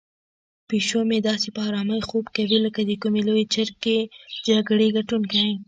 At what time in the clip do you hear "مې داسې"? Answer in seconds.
1.09-1.47